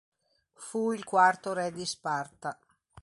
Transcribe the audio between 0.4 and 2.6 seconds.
Fu il quarto re di Sparta.